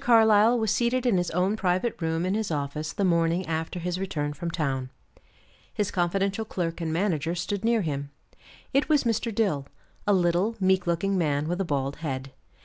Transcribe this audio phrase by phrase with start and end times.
[0.00, 3.96] Carlyle was seated in his own private room in his office the morning after his
[3.96, 4.90] return from town.
[5.72, 8.10] His confidential clerk and manager stood near him.
[8.72, 9.32] It was Mr.
[9.32, 9.68] Dill,
[10.04, 12.32] a little, meek looking man with a bald head.